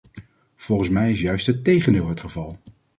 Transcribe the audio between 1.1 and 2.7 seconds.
is juist het tegendeel het geval!